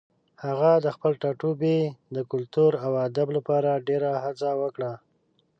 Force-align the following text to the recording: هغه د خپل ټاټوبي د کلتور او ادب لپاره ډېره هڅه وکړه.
هغه 0.45 0.71
د 0.85 0.87
خپل 0.95 1.11
ټاټوبي 1.21 1.79
د 2.15 2.17
کلتور 2.31 2.71
او 2.85 2.91
ادب 3.07 3.27
لپاره 3.37 3.83
ډېره 3.87 4.11
هڅه 4.23 4.49
وکړه. 4.61 4.93